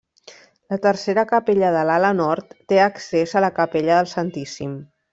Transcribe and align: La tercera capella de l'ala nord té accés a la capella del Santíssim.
La 0.73 0.79
tercera 0.85 1.25
capella 1.33 1.69
de 1.77 1.85
l'ala 1.89 2.11
nord 2.23 2.57
té 2.73 2.83
accés 2.89 3.39
a 3.41 3.47
la 3.49 3.55
capella 3.63 4.01
del 4.03 4.15
Santíssim. 4.19 4.75